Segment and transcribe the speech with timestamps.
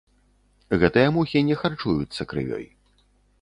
[0.83, 2.65] Гэтыя мухі не харчуюцца крывёй.